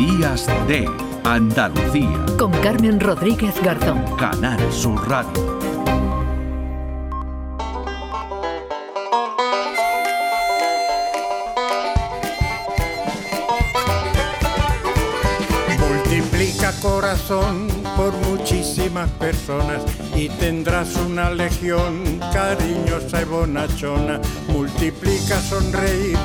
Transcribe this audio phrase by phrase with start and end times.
[0.00, 0.88] Días de
[1.24, 2.24] Andalucía.
[2.38, 4.02] Con Carmen Rodríguez Garzón.
[4.16, 5.60] Canal Sur Radio.
[15.78, 17.68] Multiplica corazón
[18.00, 19.82] por muchísimas personas
[20.16, 24.22] y tendrás una legión cariñosa y bonachona.
[24.48, 26.16] Multiplica sonreír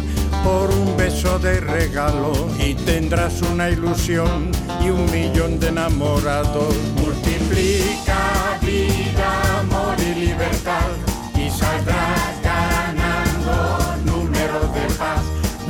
[0.42, 2.32] por un beso de regalo
[2.66, 4.52] y tendrás una ilusión
[4.82, 6.74] y un millón de enamorados.
[6.96, 11.05] Multiplica vida, amor y libertad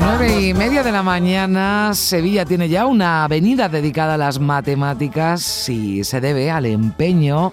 [0.05, 5.67] 9 y media de la mañana, Sevilla tiene ya una avenida dedicada a las matemáticas
[5.67, 7.51] y se debe al empeño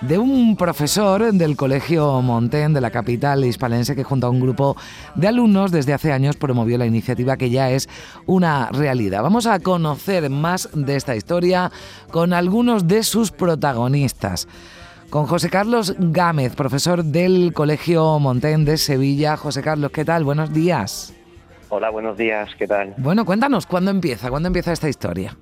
[0.00, 4.76] de un profesor del Colegio Montén de la capital hispalense que junto a un grupo
[5.14, 7.88] de alumnos desde hace años promovió la iniciativa que ya es
[8.26, 9.22] una realidad.
[9.22, 11.70] Vamos a conocer más de esta historia
[12.10, 14.48] con algunos de sus protagonistas.
[15.10, 19.36] Con José Carlos Gámez, profesor del Colegio Montén de Sevilla.
[19.36, 20.24] José Carlos, ¿qué tal?
[20.24, 21.14] Buenos días.
[21.76, 22.94] Hola, buenos días, ¿qué tal?
[22.98, 24.30] Bueno, cuéntanos, ¿cuándo empieza?
[24.30, 25.36] ¿Cuándo empieza esta historia?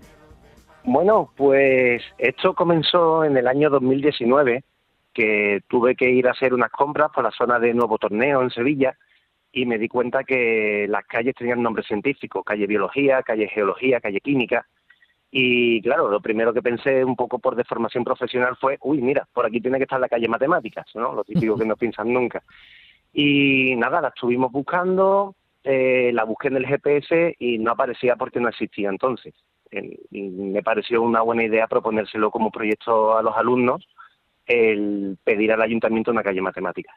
[0.82, 4.64] Bueno, pues esto comenzó en el año 2019,
[5.12, 8.48] que tuve que ir a hacer unas compras por la zona de Nuevo Torneo en
[8.48, 8.96] Sevilla
[9.52, 14.22] y me di cuenta que las calles tenían nombres científicos, calle Biología, calle Geología, calle
[14.22, 14.66] Química.
[15.30, 19.44] Y claro, lo primero que pensé un poco por deformación profesional fue, uy, mira, por
[19.44, 21.12] aquí tiene que estar la calle Matemáticas, ¿no?
[21.12, 22.42] Lo típico que no piensan nunca.
[23.12, 28.40] Y nada, la estuvimos buscando, eh, la busqué en el GPS y no aparecía porque
[28.40, 29.34] no existía entonces
[30.10, 33.88] me pareció una buena idea proponérselo como proyecto a los alumnos
[34.46, 36.94] el pedir al ayuntamiento una calle matemáticas.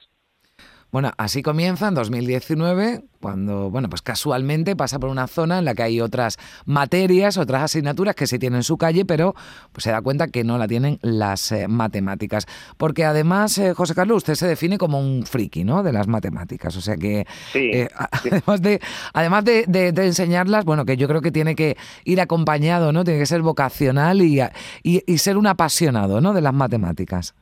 [0.96, 5.76] Bueno, así comienza en 2019, cuando, bueno, pues casualmente pasa por una zona en la
[5.76, 9.36] que hay otras materias, otras asignaturas que sí tienen su calle, pero
[9.74, 12.46] pues se da cuenta que no la tienen las eh, matemáticas.
[12.78, 15.84] Porque además, eh, José Carlos, usted se define como un friki, ¿no?
[15.84, 16.78] De las matemáticas.
[16.78, 17.90] O sea que, eh,
[18.24, 18.80] además, de,
[19.12, 19.66] además de,
[19.98, 21.76] enseñarlas, bueno, que yo creo que tiene que
[22.06, 23.04] ir acompañado, ¿no?
[23.04, 24.42] Tiene que ser vocacional y,
[24.82, 26.32] y ser un apasionado, ¿no?
[26.32, 27.36] De las matemáticas.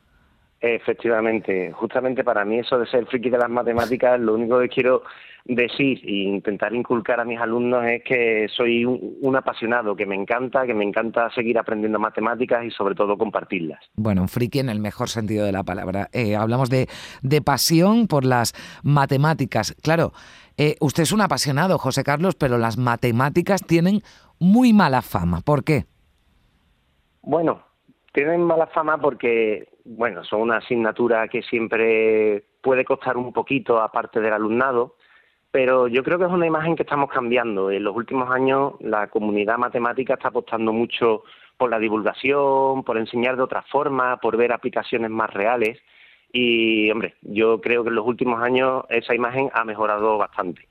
[0.65, 5.03] Efectivamente, justamente para mí eso de ser friki de las matemáticas, lo único que quiero
[5.43, 10.65] decir e intentar inculcar a mis alumnos es que soy un, apasionado, que me encanta,
[10.65, 13.81] que me encanta seguir aprendiendo matemáticas y sobre todo compartirlas.
[13.95, 16.07] Bueno, un friki en el mejor sentido de la palabra.
[16.13, 16.87] Eh, hablamos de,
[17.21, 18.53] de, pasión por las
[18.83, 19.75] matemáticas.
[19.83, 20.13] Claro,
[20.55, 23.99] eh, usted es un apasionado, José Carlos, pero las matemáticas tienen
[24.39, 25.41] muy mala fama.
[25.41, 25.87] ¿Por qué?
[27.21, 27.63] Bueno,
[28.13, 34.21] tienen mala fama porque, bueno, son una asignatura que siempre puede costar un poquito aparte
[34.21, 34.95] del alumnado,
[35.51, 37.71] pero yo creo que es una imagen que estamos cambiando.
[37.71, 41.23] En los últimos años la comunidad matemática está apostando mucho
[41.57, 45.79] por la divulgación, por enseñar de otra forma, por ver aplicaciones más reales.
[46.31, 50.67] Y, hombre, yo creo que en los últimos años esa imagen ha mejorado bastante.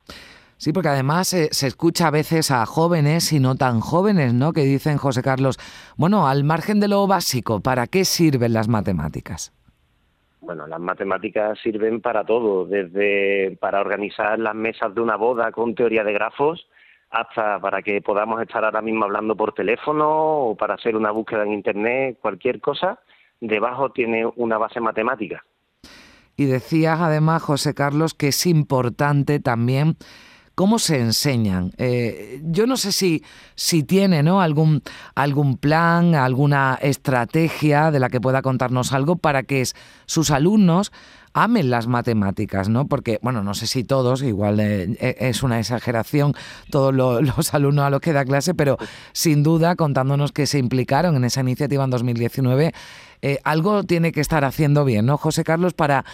[0.62, 4.52] Sí, porque además eh, se escucha a veces a jóvenes y no tan jóvenes, ¿no?
[4.52, 5.58] Que dicen, José Carlos,
[5.96, 9.52] bueno, al margen de lo básico, ¿para qué sirven las matemáticas?
[10.40, 15.74] Bueno, las matemáticas sirven para todo, desde para organizar las mesas de una boda con
[15.74, 16.64] teoría de grafos,
[17.10, 21.42] hasta para que podamos estar ahora mismo hablando por teléfono o para hacer una búsqueda
[21.42, 23.00] en Internet, cualquier cosa,
[23.40, 25.44] debajo tiene una base matemática.
[26.36, 29.96] Y decías además, José Carlos, que es importante también
[30.54, 31.72] ¿Cómo se enseñan?
[31.78, 33.24] Eh, yo no sé si,
[33.54, 34.42] si tiene ¿no?
[34.42, 34.82] algún,
[35.14, 39.64] algún plan, alguna estrategia de la que pueda contarnos algo para que
[40.06, 40.92] sus alumnos
[41.34, 42.87] amen las matemáticas, ¿no?
[42.87, 46.34] Porque, bueno, no sé si todos, igual eh, eh, es una exageración
[46.70, 48.78] todos los alumnos a los que da clase, pero
[49.12, 52.72] sin duda, contándonos que se implicaron en esa iniciativa en 2019,
[53.25, 55.75] eh, algo tiene que estar haciendo bien, ¿no, José Carlos?
[55.75, 56.04] Para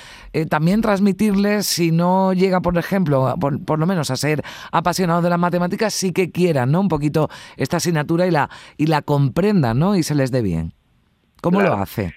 [0.51, 5.39] también transmitirles, si no llega, por ejemplo, por, lo menos a ser apasionados de las
[5.39, 6.81] matemáticas, sí que quieran, ¿no?
[6.81, 9.97] Un poquito esta asignatura y la, y la comprendan, ¿no?
[9.97, 10.75] Y se les dé bien.
[11.41, 12.13] ¿Cómo lo hace?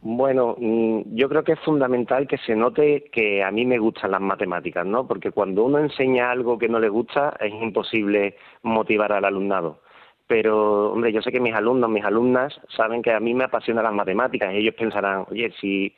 [0.00, 4.12] Bueno, mm, yo creo que es fundamental que se note que a mí me gustan
[4.12, 5.08] las matemáticas, ¿no?
[5.08, 9.80] Porque cuando uno enseña algo que no le gusta, es imposible motivar al alumnado.
[10.28, 13.84] Pero, hombre, yo sé que mis alumnos, mis alumnas, saben que a mí me apasionan
[13.84, 15.92] las matemáticas y ellos pensarán, oye, si,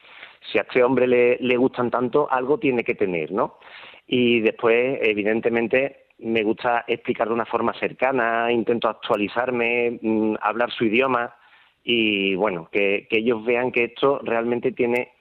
[0.51, 3.59] si a este hombre le, le gustan tanto, algo tiene que tener, ¿no?
[4.07, 10.85] Y después, evidentemente, me gusta explicar de una forma cercana, intento actualizarme, mm, hablar su
[10.85, 11.35] idioma
[11.83, 15.13] y bueno, que, ellos vean que esto realmente tiene,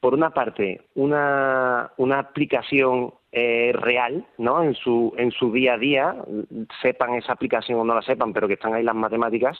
[0.00, 4.62] por una parte, una, una aplicación eh, real, ¿no?
[4.62, 6.16] En su, en su día a día,
[6.82, 9.58] sepan esa aplicación o no la sepan, pero que están ahí las matemáticas,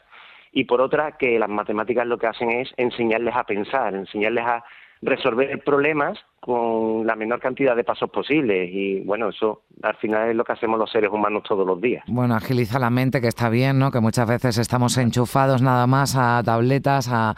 [0.53, 4.65] y por otra, que las matemáticas lo que hacen es enseñarles a pensar, enseñarles a
[5.03, 10.37] resolver problemas con la menor cantidad de pasos posibles y bueno, eso al final es
[10.37, 12.05] lo que hacemos los seres humanos todos los días.
[12.07, 13.91] Bueno, agiliza la mente, que está bien, ¿no?
[13.91, 17.35] Que muchas veces estamos enchufados nada más a tabletas, a,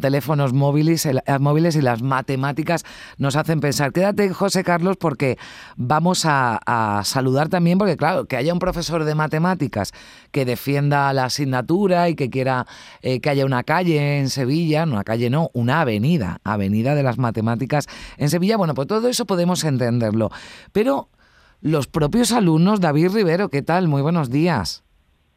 [0.00, 1.08] teléfonos móviles,
[1.40, 2.84] móviles y las matemáticas
[3.18, 3.92] nos hacen pensar.
[3.92, 5.36] Quédate, José Carlos, porque
[5.76, 6.60] vamos a,
[7.02, 9.92] saludar también, porque claro, que haya un profesor de matemáticas
[10.30, 12.66] que defienda la asignatura y que quiera
[13.02, 17.02] eh, que haya una calle en Sevilla, no una calle no, una avenida, avenida de
[17.02, 20.30] las matemáticas en Sevilla bueno, pues todo eso podemos entenderlo.
[20.72, 21.08] Pero
[21.60, 23.88] los propios alumnos, David Rivero, ¿qué tal?
[23.88, 24.83] Muy buenos días.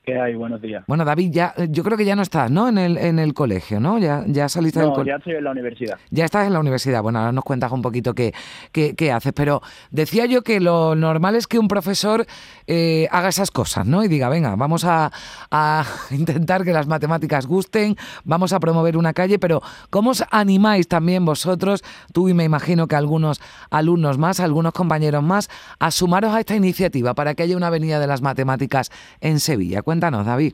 [0.08, 0.36] ¿Qué hay?
[0.36, 0.86] Buenos días.
[0.88, 2.70] Bueno, David, ya, eh, yo creo que ya no estás, ¿no?
[2.70, 4.00] En el, en el colegio, ¿no?
[4.00, 5.12] Ya, ya saliste del colegio.
[5.12, 6.00] ya estoy en la universidad.
[6.12, 7.04] Ya estás en la universidad.
[7.04, 8.34] Bueno, ahora nos cuentas un poquito qué,
[8.72, 9.34] qué, haces.
[9.34, 9.62] Pero
[9.92, 12.26] decía yo que lo normal es que un profesor
[12.68, 14.02] eh, haga esas cosas, ¿no?
[14.02, 15.12] Y diga, venga, vamos a,
[15.52, 20.88] a, intentar que las matemáticas gusten, vamos a promover una calle, pero ¿cómo os animáis
[20.88, 21.84] también vosotros,
[22.14, 25.50] tú y me imagino que algunos alumnos más, algunos compañeros más,
[25.80, 28.90] a sumaros a esta iniciativa para que haya una avenida de las matemáticas
[29.20, 29.82] en Sevilla?
[29.98, 30.54] Cuéntanos, David.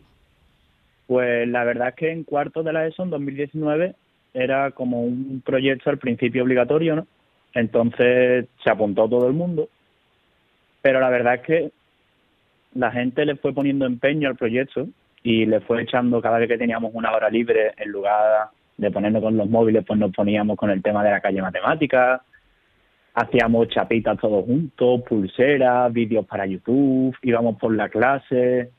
[1.06, 3.94] Pues la verdad es que en cuarto de la ESO, en 2019,
[4.34, 7.08] era como un proyecto al principio obligatorio, ¿no?
[7.54, 9.68] Entonces se apuntó todo el mundo,
[10.82, 11.72] pero la verdad es que
[12.74, 14.88] la gente le fue poniendo empeño al proyecto
[15.24, 18.48] y le fue echando cada vez que teníamos una hora libre, en lugar
[18.78, 22.22] de ponernos con los móviles, pues nos poníamos con el tema de la calle matemática,
[23.14, 28.72] hacíamos chapitas todos juntos, pulseras, vídeos para YouTube, íbamos por la clase,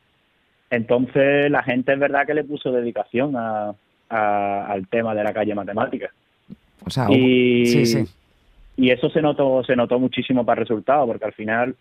[0.74, 3.74] entonces la gente es verdad que le puso dedicación a,
[4.08, 6.10] al tema de la calle matemática.
[6.86, 8.04] O sea, y, sí, sí.
[8.76, 11.74] y eso se notó, se notó muchísimo para el resultado, porque al final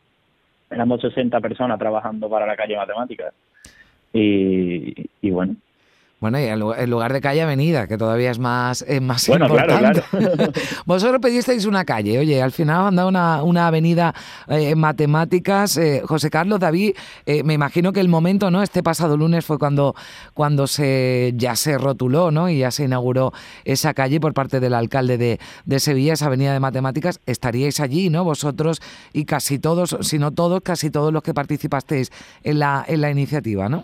[0.70, 3.32] éramos 60 personas trabajando para la calle matemática.
[4.14, 5.56] Y, y bueno,
[6.24, 10.04] bueno, y en lugar de calle, avenida, que todavía es más, es más importante.
[10.86, 14.16] Vosotros pedisteis una calle, oye, al final han dado una, una avenida
[14.48, 15.76] eh, en matemáticas.
[15.76, 16.94] Eh, José Carlos, David,
[17.26, 18.64] eh, me imagino que el momento, ¿no?
[18.64, 19.98] Este pasado lunes fue cuando,
[20.34, 22.48] cuando se ya se rotuló, ¿no?
[22.48, 23.34] Y ya se inauguró
[23.66, 27.20] esa calle por parte del alcalde de, de Sevilla, esa avenida de matemáticas.
[27.26, 28.24] Estaríais allí, ¿no?
[28.24, 28.82] Vosotros
[29.12, 32.14] y casi todos, si no todos, casi todos los que participasteis
[32.46, 33.84] en la, en la iniciativa, ¿no?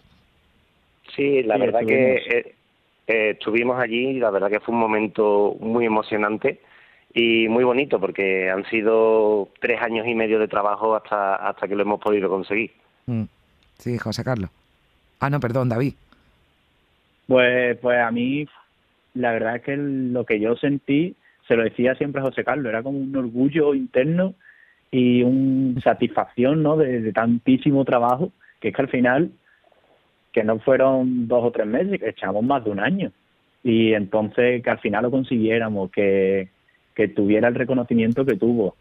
[1.16, 2.56] Sí, la verdad que eh,
[3.08, 6.60] eh, estuvimos allí y la verdad que fue un momento muy emocionante
[7.14, 11.76] y muy bonito porque han sido tres años y medio de trabajo hasta, hasta que
[11.76, 12.72] lo hemos podido conseguir.
[13.08, 13.24] Mm.
[13.78, 14.50] Sí, José Carlos.
[15.20, 15.94] Ah, no, perdón, David.
[17.28, 18.48] Pues, pues a mí,
[19.14, 21.16] la verdad es que lo que yo sentí,
[21.48, 24.36] se lo decía siempre a José Carlos, era como un orgullo interno
[24.92, 26.78] y una satisfacción ¿no?
[26.78, 29.32] de tantísimo trabajo, que es que al final
[30.32, 33.12] que no fueron dos o tres meses, que echamos más de un año.
[33.64, 36.50] Y entonces que al final lo consiguiéramos, que,
[36.96, 38.76] que tuviera el reconocimiento que tuvo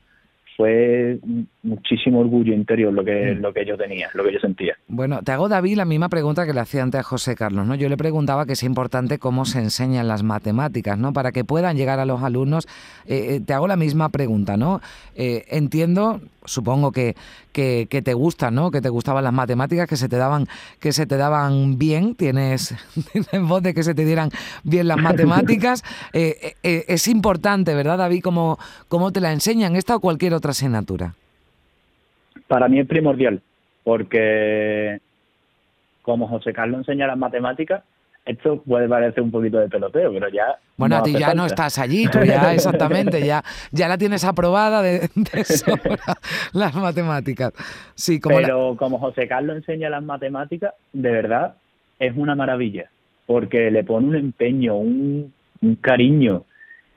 [0.59, 1.21] fue
[1.63, 3.41] muchísimo orgullo interior lo que, mm.
[3.41, 4.77] lo que yo tenía, lo que yo sentía.
[4.89, 7.77] Bueno, te hago, David, la misma pregunta que le hacía antes a José Carlos, ¿no?
[7.77, 11.13] Yo le preguntaba que es importante cómo se enseñan las matemáticas, ¿no?
[11.13, 12.67] Para que puedan llegar a los alumnos.
[13.07, 14.81] Eh, eh, te hago la misma pregunta, ¿no?
[15.15, 17.15] Eh, entiendo, supongo que,
[17.53, 18.71] que, te gustan, ¿no?
[18.71, 20.47] Que te gustaban las matemáticas, que se te daban,
[20.81, 22.75] que se te daban bien, tienes,
[23.43, 24.31] voz de que se te dieran
[24.65, 25.85] bien las matemáticas.
[26.13, 31.15] es importante, ¿verdad, David, cómo, cómo te la enseñan esta o cualquier otra asignatura?
[32.47, 33.43] Para mí es primordial,
[33.85, 35.01] porque
[36.03, 37.83] como José Carlos enseña las matemáticas,
[38.29, 40.59] esto puede parecer un poquito de peloteo, pero ya.
[40.77, 44.83] Bueno, a ti ya no estás allí, tú ya exactamente, ya, ya la tienes aprobada
[44.83, 45.09] de,
[46.53, 47.53] las matemáticas.
[47.95, 51.55] Sí, como pero como José Carlos enseña las matemáticas, de verdad
[51.99, 52.91] es una maravilla,
[53.27, 55.33] porque le pone un empeño, un,
[55.81, 56.45] cariño.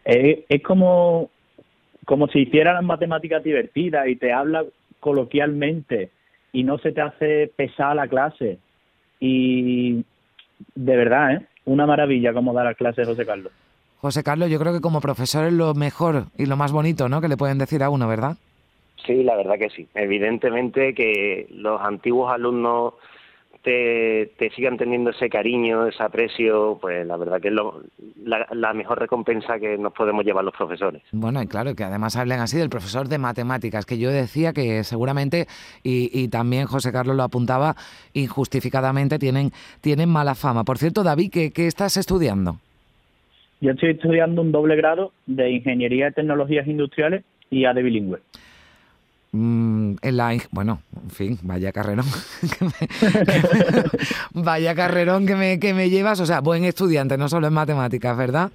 [0.04, 1.30] es como
[2.06, 4.66] como si hiciera las matemáticas divertidas y te habla
[5.00, 6.10] coloquialmente
[6.52, 8.60] y no se te hace pesar la clase.
[9.20, 10.04] Y
[10.76, 11.46] de verdad, ¿eh?
[11.66, 13.52] Una maravilla como dar las clases José Carlos.
[14.00, 17.22] José Carlos, yo creo que como profesor es lo mejor y lo más bonito, ¿no?
[17.22, 18.36] Que le pueden decir a uno, ¿verdad?
[19.06, 19.88] Sí, la verdad que sí.
[19.94, 22.96] Evidentemente que los antiguos alumnos
[23.64, 29.60] te, sigan teniendo ese cariño, ese aprecio, pues la verdad que es la, mejor recompensa
[29.60, 31.04] que nos podemos llevar los profesores.
[31.12, 34.84] Bueno, y claro, que además hablen así del profesor de matemáticas, que yo decía que
[34.84, 35.48] seguramente,
[35.84, 37.76] y, también José Carlos lo apuntaba,
[38.14, 39.52] injustificadamente tienen,
[39.82, 40.64] tienen mala fama.
[40.64, 42.58] Por cierto, David, ¿qué, qué estás estudiando?
[43.60, 48.20] Yo estoy estudiando un doble grado de Ingeniería de Tecnologías Industriales y AD Bilingüe.
[49.34, 52.06] Mm, en la, bueno, en fin, vaya carrerón.
[54.34, 56.20] vaya carrerón que me, que me llevas.
[56.20, 58.52] O sea, buen estudiante, no solo en matemáticas, ¿verdad?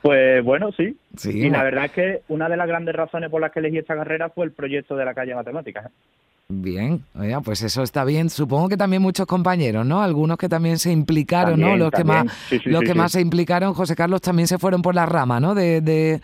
[0.00, 0.96] Pues bueno, sí.
[1.16, 3.78] Sí, y la verdad es que una de las grandes razones por las que elegí
[3.78, 5.90] esta carrera fue el proyecto de la calle Matemáticas.
[6.54, 8.28] Bien, oiga, pues eso está bien.
[8.28, 10.02] Supongo que también muchos compañeros, ¿no?
[10.02, 11.68] Algunos que también se implicaron, ¿no?
[11.68, 14.46] También, Los que más, Sí, sí, los sí, que más se implicaron, José Carlos, también
[14.46, 15.54] se fueron por la rama, ¿no?
[15.54, 16.20] De, de,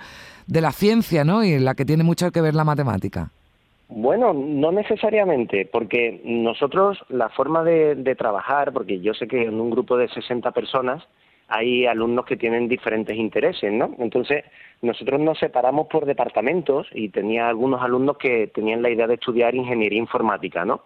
[0.46, 1.42] de la ciencia, ¿no?
[1.42, 3.30] Y en la que tiene mucho que ver la matemática.
[3.88, 9.58] Bueno, no necesariamente, porque nosotros la forma de, de trabajar, porque yo sé que en
[9.58, 11.02] un grupo de 60 personas
[11.48, 13.94] hay alumnos que tienen diferentes intereses, ¿no?
[13.98, 14.44] Entonces,
[14.82, 19.54] nosotros nos separamos por departamentos y tenía algunos alumnos que tenían la idea de estudiar
[19.54, 20.82] ingeniería informática, ¿no?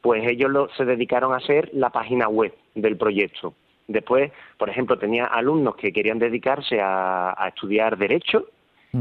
[0.00, 3.54] Pues ellos lo- se dedicaron a hacer la página web del proyecto.
[3.88, 8.46] Después, por ejemplo, tenía alumnos que querían dedicarse a, a estudiar derecho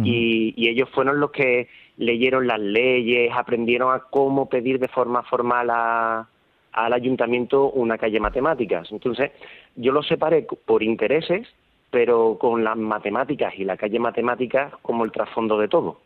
[0.03, 5.23] y, y ellos fueron los que leyeron las leyes, aprendieron a cómo pedir de forma
[5.23, 6.27] formal a-
[6.75, 8.89] al ayuntamiento una calle matemáticas.
[8.91, 9.31] Entonces,
[9.75, 11.47] yo los separé por intereses,
[11.89, 15.99] pero con las matemáticas y la calle matemáticas como el trasfondo de todo.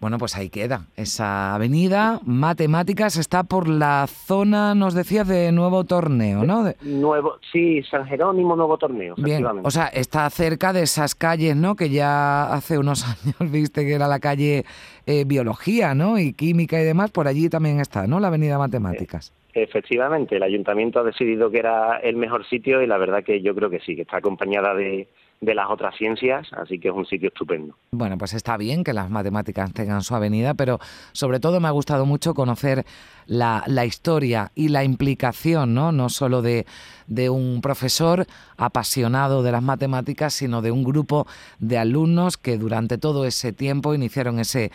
[0.00, 0.86] Bueno, pues ahí queda.
[0.96, 6.64] Esa avenida, matemáticas, está por la zona, nos decías, de nuevo torneo, ¿no?
[6.64, 11.54] De- Nuevo, sí, San Jerónimo, nuevo torneo, Bien, o sea, está cerca de esas calles,
[11.54, 11.76] ¿no?
[11.76, 14.64] Que ya hace unos años viste que era la calle
[15.04, 16.18] eh, Biología, ¿no?
[16.18, 18.20] Y Química y demás, por allí también está, ¿no?
[18.20, 19.34] La avenida Matemáticas.
[19.52, 23.54] Efectivamente, el ayuntamiento ha decidido que era el mejor sitio y la verdad que yo
[23.54, 25.08] creo que sí, que está acompañada de,
[25.40, 27.74] de las otras ciencias, así que es un sitio estupendo.
[27.92, 30.78] Bueno, pues está bien que las matemáticas tengan su avenida, pero
[31.10, 32.86] sobre todo me ha gustado mucho conocer
[33.26, 35.90] la, la historia y la implicación, ¿no?
[35.90, 36.66] No solo de,
[37.10, 41.26] de un profesor apasionado de las matemáticas, sino de un grupo
[41.58, 44.70] de alumnos que durante todo ese tiempo iniciaron ese,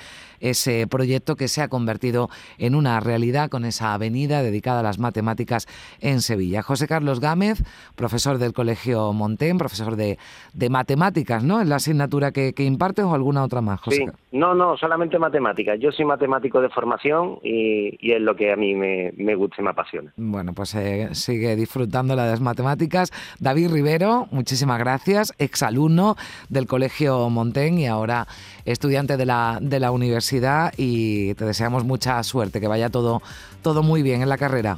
[0.90, 5.66] proyecto que se ha convertido en una realidad con esa avenida dedicada a las matemáticas
[6.02, 6.62] en Sevilla.
[6.62, 7.64] José Carlos Gámez,
[7.96, 10.20] profesor del Colegio Montén, profesor de,
[10.54, 11.62] de matemáticas, ¿no?
[11.62, 13.98] ¿Es la asignatura que, impartes o alguna otra más, José?
[13.98, 15.80] Sí, no, no, solamente matemáticas.
[15.80, 19.58] Yo soy matemático de formación y, y es lo que a mí me, me gusta
[19.60, 20.14] y me apasiona.
[20.18, 23.12] Bueno, pues eh, sigue disfrutando la de las matemáticas.
[23.40, 26.16] David Rivero, muchísimas gracias, exalumno
[26.50, 28.28] del Colegio Montén y ahora
[28.66, 33.22] estudiante de la, de la universidad y te deseamos mucha suerte, que vaya todo,
[33.62, 34.78] todo muy bien en la carrera.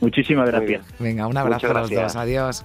[0.00, 0.84] Muchísimas gracias.
[0.98, 2.64] Venga, un abrazo a los dos, adiós.